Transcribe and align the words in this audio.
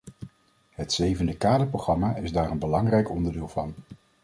Het 0.69 0.93
zevende 0.93 1.37
kaderprogramma 1.37 2.15
is 2.15 2.31
daar 2.31 2.51
een 2.51 2.59
belangrijk 2.59 3.09
onderdeel 3.09 3.47
van. 3.47 3.73